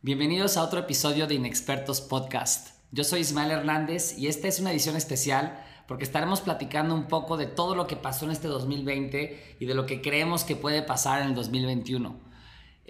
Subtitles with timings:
[0.00, 2.68] Bienvenidos a otro episodio de Inexpertos Podcast.
[2.92, 7.36] Yo soy Ismael Hernández y esta es una edición especial porque estaremos platicando un poco
[7.36, 10.82] de todo lo que pasó en este 2020 y de lo que creemos que puede
[10.82, 12.16] pasar en el 2021.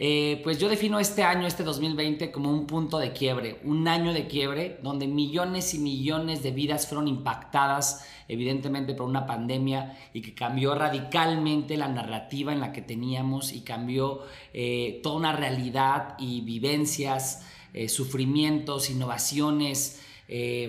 [0.01, 4.13] Eh, pues yo defino este año, este 2020, como un punto de quiebre, un año
[4.13, 10.23] de quiebre donde millones y millones de vidas fueron impactadas, evidentemente por una pandemia y
[10.23, 14.23] que cambió radicalmente la narrativa en la que teníamos y cambió
[14.55, 20.05] eh, toda una realidad y vivencias, eh, sufrimientos, innovaciones,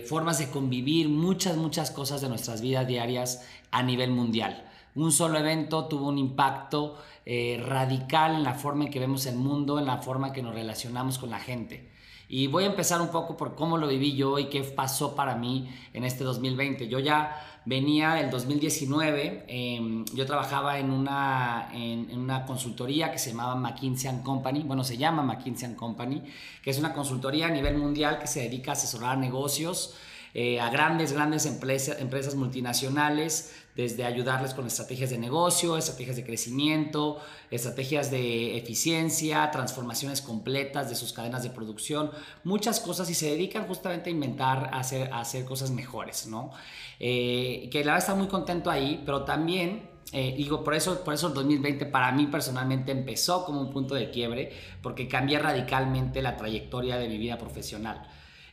[0.08, 4.69] formas de convivir, muchas, muchas cosas de nuestras vidas diarias a nivel mundial.
[5.00, 9.38] Un solo evento tuvo un impacto eh, radical en la forma en que vemos el
[9.38, 11.90] mundo, en la forma en que nos relacionamos con la gente.
[12.28, 15.36] Y voy a empezar un poco por cómo lo viví yo y qué pasó para
[15.36, 16.90] mí en este 2020.
[16.90, 23.30] Yo ya venía del 2019, em, yo trabajaba en una, en, una consultoría que se
[23.30, 26.24] llamaba McKinsey Company, bueno, se llama McKinsey Company,
[26.62, 29.96] que es una consultoría a nivel mundial que se dedica a asesorar negocios,
[30.34, 36.26] eh, a grandes, grandes empresas, empresas multinacionales, desde ayudarles con estrategias de negocio, estrategias de
[36.26, 37.18] crecimiento,
[37.50, 42.12] estrategias de eficiencia, transformaciones completas de sus cadenas de producción,
[42.44, 46.52] muchas cosas y se dedican justamente a inventar, a hacer, hacer cosas mejores, ¿no?
[47.00, 51.14] Eh, que la verdad está muy contento ahí, pero también eh, digo, por eso, por
[51.14, 56.22] eso el 2020 para mí personalmente empezó como un punto de quiebre, porque cambia radicalmente
[56.22, 58.06] la trayectoria de mi vida profesional.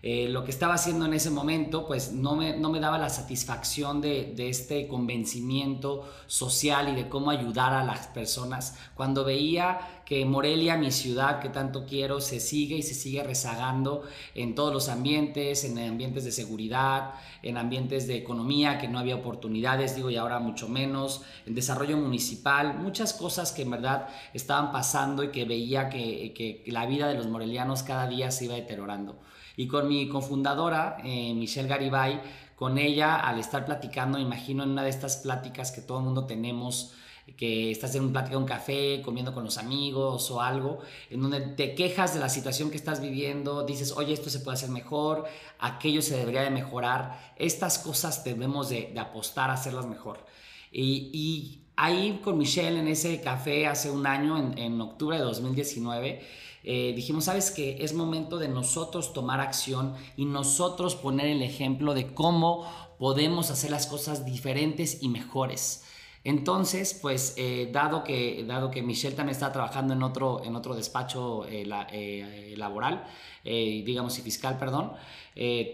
[0.09, 3.09] Eh, lo que estaba haciendo en ese momento pues no me, no me daba la
[3.09, 8.79] satisfacción de, este convencimiento social y de cómo ayudar a las personas.
[8.95, 14.05] Cuando veía que Morelia, mi ciudad que tanto quiero, se sigue y se sigue rezagando
[14.37, 19.17] en todos los ambientes, en ambientes de seguridad, en ambientes de economía, que no había
[19.17, 24.71] oportunidades, digo, y ahora mucho menos, en desarrollo municipal, muchas cosas que en verdad estaban
[24.71, 29.19] pasando y que veía que la vida de los morelianos cada día se iba deteriorando.
[29.57, 32.21] Y con mi cofundadora, eh, Michelle Garibay,
[32.57, 36.25] con ella, al estar platicando, imagino en una de estas pláticas que todo el mundo
[36.25, 36.95] tenemos,
[37.37, 40.79] que estás en un plática, un café, comiendo con los amigos o algo,
[41.11, 44.57] en donde te quejas de la situación que estás viviendo, dices, oye, esto se puede
[44.57, 45.25] hacer mejor,
[45.59, 50.25] aquello se debería de mejorar, estas cosas debemos de, apostar a hacerlas mejor.
[50.71, 55.25] Y, y, ahí con Michelle en ese café hace un año, en, en octubre de
[55.25, 56.23] 2019,
[56.69, 61.95] eh, dijimos, sabes que es momento de nosotros tomar acción y nosotros poner el ejemplo
[61.95, 62.67] de cómo
[62.99, 65.85] podemos hacer las cosas diferentes y mejores.
[66.25, 70.75] Entonces, pues, eh, dado, que, dado que Michelle también está trabajando en otro, en otro
[70.75, 73.05] despacho eh, laboral,
[73.45, 74.91] digamos, y fiscal, perdón,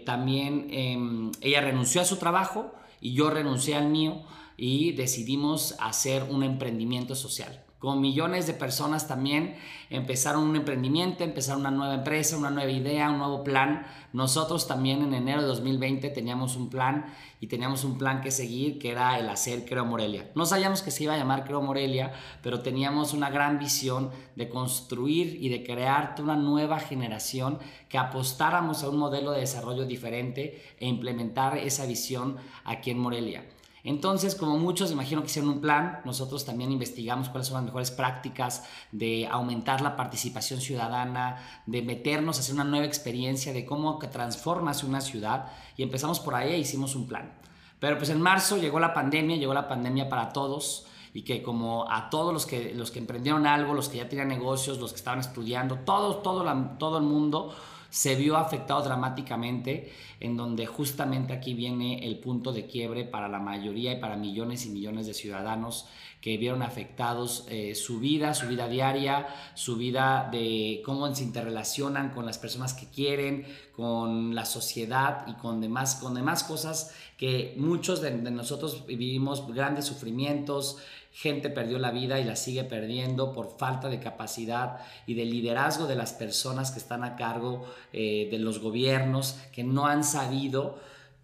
[0.05, 2.71] también em, ella renunció a su trabajo
[3.01, 4.21] y yo renuncié al mío
[4.57, 9.57] y decidimos hacer un emprendimiento social como millones de personas también
[9.89, 13.85] empezaron un emprendimiento, empezaron una nueva empresa, una nueva idea, un nuevo plan.
[14.13, 17.07] Nosotros también en enero de 2020 teníamos un plan
[17.41, 20.31] y teníamos un plan que seguir que era el hacer Creo Morelia.
[20.33, 24.47] No sabíamos que se iba a llamar Creo Morelia, pero teníamos una gran visión de
[24.47, 30.63] construir y de crear una nueva generación que apostáramos a un modelo de desarrollo diferente
[30.79, 33.43] e implementar esa visión aquí en Morelia.
[33.83, 37.91] Entonces, como muchos imagino que hicieron un plan, nosotros también investigamos cuáles son las mejores
[37.91, 38.63] prácticas
[38.93, 44.85] de aumentar la participación ciudadana, de meternos a hacer una nueva experiencia de cómo transformas
[44.85, 47.33] una ciudad y empezamos por ahí e hicimos un plan.
[47.79, 51.91] Pero pues en marzo llegó la pandemia, llegó la pandemia para todos y que como
[51.91, 54.97] a todos los que, los que emprendieron algo, los que ya tenían negocios, los que
[54.97, 56.45] estaban estudiando, todo, todo,
[56.79, 57.53] todo el mundo
[57.93, 63.37] se vio afectado dramáticamente, en donde justamente aquí viene el punto de quiebre para la
[63.37, 65.85] mayoría y para millones y millones de ciudadanos
[66.23, 72.11] que vieron afectados eh, su vida, su vida diaria, su vida de cómo se interrelacionan
[72.11, 77.55] con las personas que quieren, con la sociedad y con demás, con demás cosas que
[77.57, 80.77] muchos de nosotros vivimos grandes sufrimientos,
[81.11, 85.87] gente perdió la vida y la sigue perdiendo por falta de capacidad y de liderazgo
[85.87, 90.79] de las personas que están a cargo eh, de los gobiernos, que no han sabido,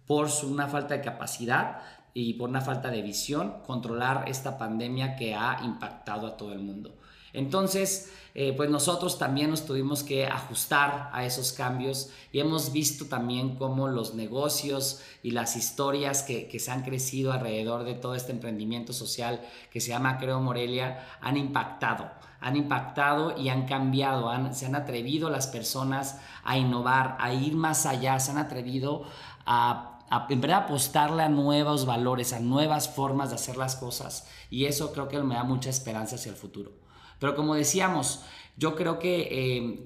[0.06, 1.82] por una falta de capacidad
[2.14, 6.60] y por una falta de visión, controlar esta pandemia que ha impactado a todo el
[6.60, 6.94] mundo.
[7.32, 13.06] Entonces, eh, pues nosotros también nos tuvimos que ajustar a esos cambios y hemos visto
[13.06, 18.32] también cómo los negocios y las historias que, se han crecido alrededor de todo este
[18.32, 19.40] emprendimiento social
[19.72, 22.10] que se llama Creo Morelia han impactado,
[22.40, 27.86] han impactado y han cambiado, se han atrevido las personas a innovar, a ir más
[27.86, 29.04] allá, se han atrevido
[29.44, 34.26] a verdad apostarle a nuevos valores, a nuevas formas de hacer las cosas.
[34.50, 36.79] Y eso creo que me da mucha esperanza hacia el futuro.
[37.20, 38.24] Pero como decíamos,
[38.60, 39.28] yo creo que,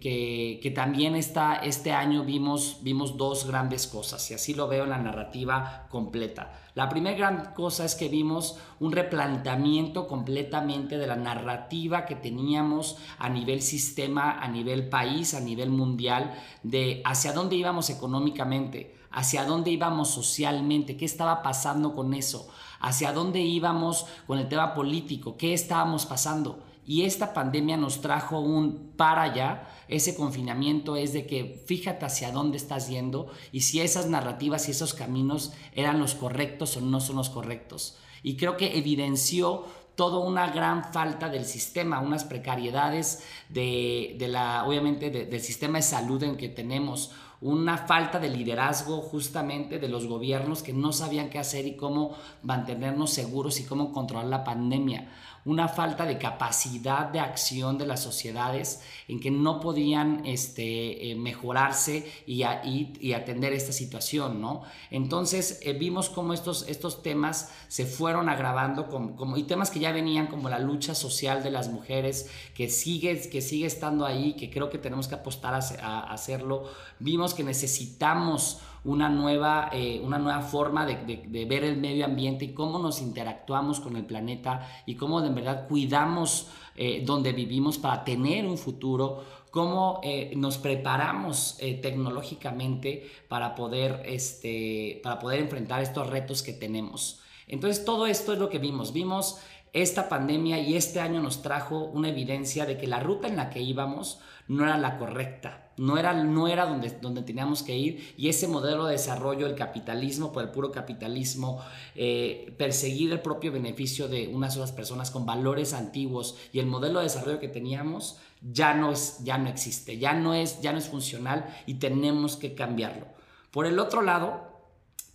[0.01, 4.83] eh, que, también está, este año vimos, vimos dos grandes cosas y así lo veo
[4.83, 6.53] en la narrativa completa.
[6.75, 12.97] La primera gran cosa es que vimos un replanteamiento completamente de la narrativa que teníamos
[13.19, 16.35] a nivel sistema, a nivel país, a nivel mundial,
[16.65, 22.49] de hacia dónde íbamos económicamente, hacia dónde íbamos socialmente, qué estaba pasando con eso,
[22.81, 26.74] hacia dónde íbamos con el tema político, qué estábamos pasando.
[26.87, 32.31] Y esta pandemia nos trajo un para allá, ese confinamiento es de que fíjate hacia
[32.31, 37.01] dónde estás yendo y si esas narrativas y esos caminos eran los correctos o no
[37.01, 37.97] son los correctos.
[38.23, 39.65] Y creo que evidenció
[39.95, 46.23] toda una gran falta del sistema, unas precariedades de, la, obviamente, del sistema de salud
[46.23, 51.39] en que tenemos, una falta de liderazgo justamente de los gobiernos que no sabían qué
[51.39, 55.11] hacer y cómo mantenernos seguros y cómo controlar la pandemia
[55.45, 61.15] una falta de capacidad de acción de las sociedades en que no podían este, eh,
[61.15, 64.63] mejorarse y, y, atender esta situación, ¿no?
[64.91, 69.93] Entonces eh, vimos cómo estos, estos temas se fueron agravando como, y temas que ya
[69.93, 74.51] venían como la lucha social de las mujeres, que sigue, que sigue estando ahí, que
[74.51, 76.65] creo que tenemos que apostar a hacerlo.
[76.99, 82.53] Vimos que necesitamos una nueva, eh, una nueva forma de, ver el medio ambiente y
[82.53, 88.05] cómo nos interactuamos con el planeta y cómo de verdad cuidamos eh, donde vivimos para
[88.05, 96.09] tener un futuro, cómo eh, nos preparamos tecnológicamente para poder, este, para poder enfrentar estos
[96.09, 97.21] retos que tenemos.
[97.47, 98.93] Entonces todo esto es lo que vimos.
[98.93, 99.39] Vimos
[99.75, 103.51] esta pandemia y este año nos trajo una evidencia de que la ruta en la
[103.51, 108.15] que íbamos no era la correcta, no era, no era donde, donde teníamos que ir
[108.17, 111.61] y ese modelo de desarrollo, el capitalismo por el puro capitalismo,
[111.97, 117.01] eh, perseguir el propio beneficio de unas otras personas con valores antiguos y el modelo
[117.01, 120.79] de desarrollo que teníamos ya no, es, ya no existe, ya no, es, ya no
[120.79, 123.07] es funcional y tenemos que cambiarlo.
[123.51, 124.55] Por el otro lado,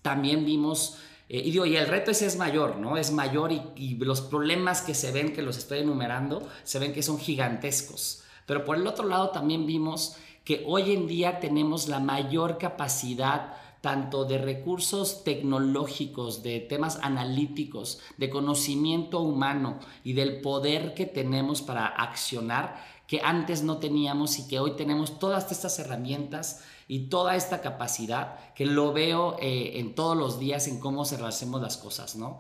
[0.02, 0.98] también vimos
[1.30, 2.98] eh, y digo, y el reto ese es mayor, ¿no?
[2.98, 6.92] Es mayor y, y, los problemas que se ven, que los estoy enumerando, se ven
[6.92, 8.24] que son gigantescos.
[8.48, 13.54] Pero por el otro lado también vimos que hoy en día tenemos la mayor capacidad
[13.82, 21.62] tanto de recursos tecnológicos, de temas analíticos, de conocimiento humano y del poder que tenemos
[21.62, 27.36] para accionar que antes no teníamos y que hoy tenemos todas estas herramientas y toda
[27.36, 31.78] esta capacidad que lo veo eh, en todos los días en cómo se hacemos las
[31.78, 32.40] cosas, ¿no?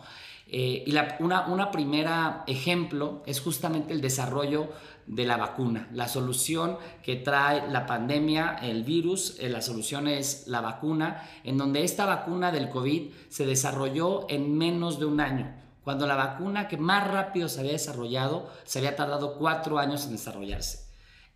[0.51, 4.69] Eh, y una primera ejemplo es justamente el desarrollo
[5.09, 5.87] de la vacuna.
[5.91, 11.57] La solución que trae la pandemia, el virus, eh, la solución es la vacuna, en
[11.57, 15.51] donde esta vacuna del COVID se desarrolló en menos de un año,
[15.83, 20.11] cuando la vacuna que más rápido se había desarrollado se había tardado cuatro años en
[20.11, 20.88] desarrollarse.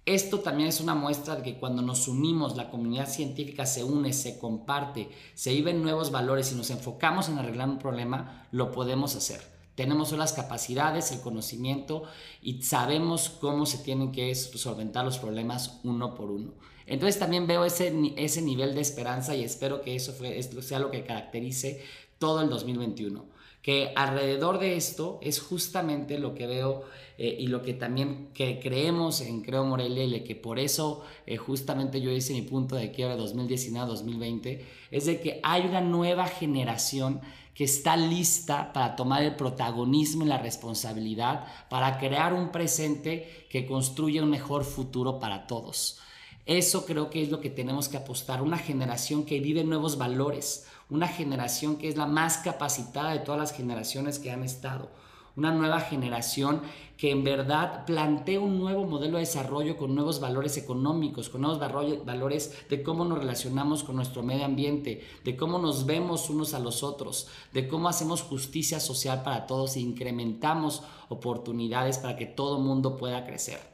[0.05, 4.11] Esto también es una muestra de que cuando nos unimos, la comunidad científica se une,
[4.11, 9.15] se comparte, se viven nuevos valores y nos enfocamos en arreglar un problema, lo podemos
[9.15, 9.41] hacer.
[9.75, 12.03] Tenemos las capacidades, el conocimiento
[12.41, 16.51] y sabemos cómo se tienen que solventar los problemas uno por uno.
[16.85, 20.13] Entonces también veo ese, ese nivel de esperanza y espero que eso
[20.61, 21.81] sea lo que caracterice
[22.19, 23.25] todo el 2021.
[23.63, 26.83] Que alrededor de esto es justamente lo que veo
[27.17, 32.01] eh, y lo que también que creemos en Creo Morelia que por eso eh, justamente
[32.01, 37.21] yo hice mi punto de quiebra 2019-2020, es de que hay una nueva generación
[37.53, 43.65] que está lista para tomar el protagonismo y la responsabilidad para crear un presente que
[43.65, 45.99] construya un mejor futuro para todos.
[46.45, 50.67] Eso creo que es lo que tenemos que apostar, una generación que vive nuevos valores,
[50.89, 54.89] una generación que es la más capacitada de todas las generaciones que han estado,
[55.37, 56.61] una nueva generación
[56.97, 61.59] que en verdad plantea un nuevo modelo de desarrollo con nuevos valores económicos, con nuevos
[61.59, 66.59] valores de cómo nos relacionamos con nuestro medio ambiente, de cómo nos vemos unos a
[66.59, 72.59] los otros, de cómo hacemos justicia social para todos e incrementamos oportunidades para que todo
[72.59, 73.72] mundo pueda crecer.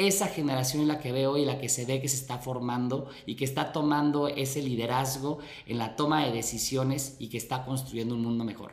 [0.00, 3.10] Esa generación es la que veo y la que se ve que se está formando
[3.26, 8.14] y que está tomando ese liderazgo en la toma de decisiones y que está construyendo
[8.14, 8.72] un mundo mejor.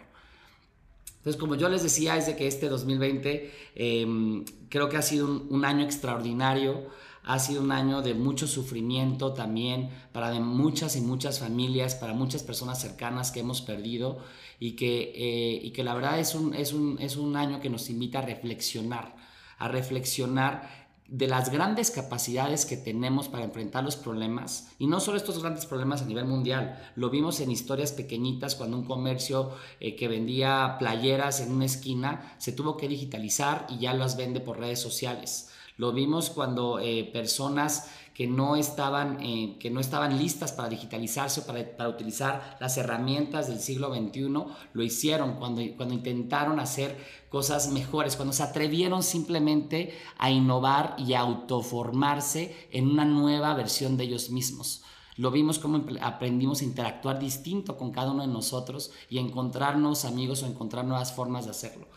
[1.18, 5.46] Entonces, como yo les decía, es de que este 2020 em, creo que ha sido
[5.50, 6.88] un, año extraordinario,
[7.26, 12.14] ha sido un año de mucho sufrimiento también para de muchas y muchas familias, para
[12.14, 14.20] muchas personas cercanas que hemos perdido
[14.62, 17.70] y que, eh, y que la verdad es un, es, un, es un año que
[17.70, 19.14] nos invita a reflexionar,
[19.58, 25.18] a reflexionar de las grandes capacidades que tenemos para enfrentar los problemas, y no solo
[25.18, 29.96] estos grandes problemas a nivel mundial, lo vimos en historias pequeñitas cuando un comercio eh,
[29.96, 34.60] que vendía playeras en una esquina se tuvo que digitalizar y ya las vende por
[34.60, 35.50] redes sociales.
[35.78, 41.42] Lo vimos cuando eh, personas que no estaban, eh, que no estaban listas para digitalizarse
[41.42, 44.28] o para, para, utilizar las herramientas del siglo XXI,
[44.74, 46.98] lo hicieron cuando, cuando intentaron hacer
[47.30, 54.06] cosas mejores, cuando se atrevieron simplemente a innovar y autoformarse en una nueva versión de
[54.06, 54.82] ellos mismos.
[55.16, 60.42] Lo vimos como aprendimos a interactuar distinto con cada uno de nosotros y encontrarnos amigos
[60.42, 61.88] o encontrar nuevas formas de hacerlo.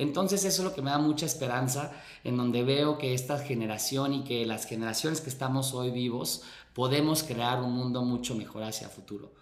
[0.00, 1.92] Entonces eso es lo que me da mucha esperanza,
[2.24, 6.42] en donde veo que esta generación y que las generaciones que estamos hoy vivos
[6.72, 9.34] podemos crear un mundo mucho mejor hacia el futuro.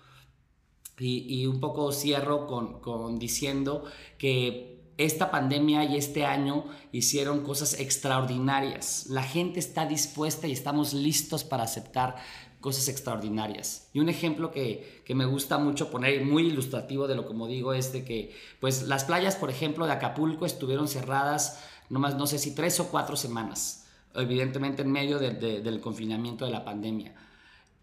[0.98, 3.84] Y, un poco cierro con, con diciendo
[4.18, 9.06] que esta pandemia y este año hicieron cosas extraordinarias.
[9.06, 12.16] La gente está dispuesta y estamos listos para aceptar
[12.60, 13.88] cosas extraordinarias.
[13.92, 17.92] Y un ejemplo que, me gusta mucho poner, muy ilustrativo de lo como digo, es
[17.92, 22.54] de que pues las playas, por ejemplo, de Acapulco estuvieron cerradas nomás no sé si
[22.54, 27.14] tres o cuatro semanas, evidentemente en medio del confinamiento de la pandemia.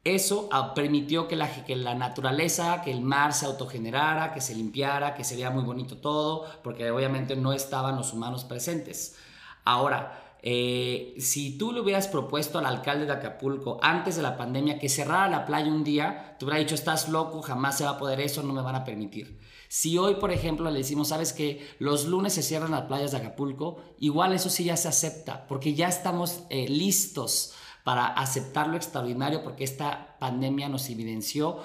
[0.04, 4.54] Eso ah, permitió que la, que la naturaleza, que el mar se autogenerara, que se
[4.54, 9.16] limpiara, que se vea muy bonito todo, porque obviamente no estaban los humanos presentes.
[9.64, 14.78] Ahora, eh, si tú le hubieras propuesto al alcalde de Acapulco antes de la pandemia
[14.78, 17.98] que cerrara la playa un día, te hubiera dicho, estás loco, jamás se va a
[17.98, 19.40] poder eso, no me van a permitir.
[19.70, 23.18] Si hoy, por ejemplo, le decimos, sabes que los lunes se cierran las playas de
[23.18, 28.78] Acapulco, igual eso sí ya se acepta, porque ya estamos eh, listos para aceptar lo
[28.78, 31.58] extraordinario, porque esta pandemia nos evidenció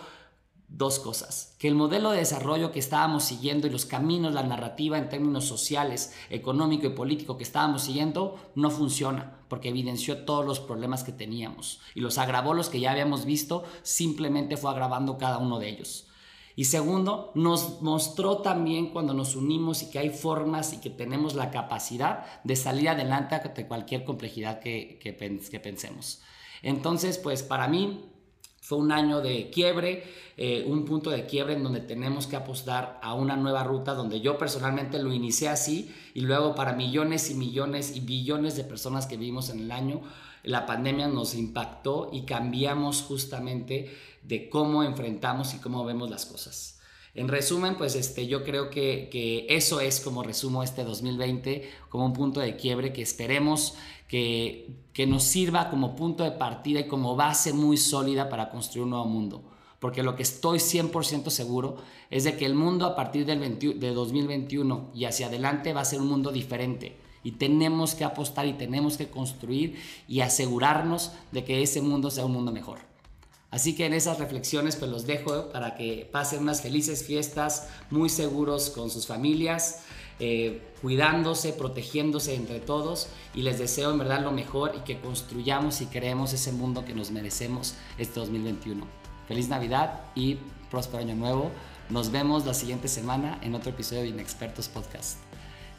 [0.71, 1.57] dos cosas.
[1.59, 5.45] Que el modelo de desarrollo que estábamos siguiendo y los caminos, la narrativa en términos
[5.45, 11.13] sociales, económico y político que estábamos siguiendo no funciona porque evidenció todos los problemas que
[11.13, 15.69] teníamos y los agravó los que ya habíamos visto, simplemente fue agravando cada uno de
[15.69, 16.07] ellos.
[16.55, 21.35] Y segundo, nos mostró también cuando nos unimos y que hay formas y que tenemos
[21.35, 26.23] la capacidad de salir adelante ante cualquier complejidad que, que, que pensemos.
[26.63, 28.10] Entonces, pues para mí
[28.61, 30.05] fue un año de quiebre,
[30.37, 34.21] eh, un punto de quiebre en donde tenemos que apostar a una nueva ruta, donde
[34.21, 39.07] yo personalmente lo inicié así y luego para millones y millones y billones de personas
[39.07, 40.03] que vivimos en el año,
[40.43, 46.80] la pandemia nos impactó y cambiamos justamente de cómo enfrentamos y cómo vemos las cosas.
[47.15, 52.13] En resumen, pues este, yo creo que, eso es como resumo este 2020, como un
[52.13, 53.75] punto de quiebre que esperemos
[54.07, 58.85] que, que nos sirva como punto de partida y como base muy sólida para construir
[58.85, 59.43] un nuevo mundo.
[59.81, 61.79] Porque lo que estoy 100% seguro
[62.11, 65.87] es de que el mundo a partir del de 2021 y hacia adelante va a
[65.87, 66.97] ser un mundo diferente.
[67.25, 69.77] Y tenemos que apostar y tenemos que construir
[70.07, 72.90] y asegurarnos de que ese mundo sea un mundo mejor.
[73.51, 78.09] Así que en esas reflexiones pues los dejo para que pasen unas felices fiestas muy
[78.09, 79.81] seguros con sus familias,
[80.21, 85.81] eh, cuidándose, protegiéndose entre todos y les deseo en verdad lo mejor y que construyamos
[85.81, 88.87] y creemos ese mundo que nos merecemos este 2021.
[89.27, 90.39] Feliz Navidad y
[90.71, 91.51] próspero año nuevo.
[91.89, 95.19] Nos vemos la siguiente semana en otro episodio de Inexpertos Podcast.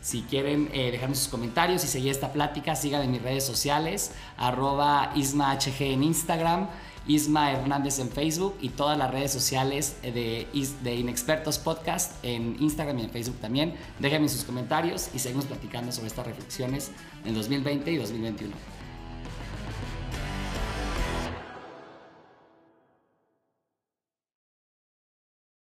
[0.02, 4.12] Si quieren eh, dejarme sus comentarios y seguir esta plática, sigan en mis redes sociales,
[4.36, 6.68] arroba IsmaHG en Instagram
[7.08, 10.48] Isma Hernández en Facebook y todas las redes sociales de,
[10.84, 13.76] de Inexpertos Podcast en Instagram y en Facebook también.
[14.00, 16.92] Déjenme sus comentarios y seguimos platicando sobre estas reflexiones
[17.26, 18.81] en 2020 y 2021.